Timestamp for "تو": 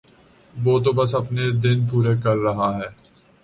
0.83-0.91